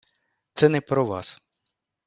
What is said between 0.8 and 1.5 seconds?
про Вас.